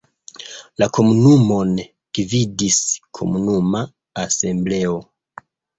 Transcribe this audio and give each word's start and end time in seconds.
La 0.83 0.87
komunumon 0.97 1.75
gvidis 2.19 2.81
komunuma 3.21 3.87
asembleo. 4.27 5.01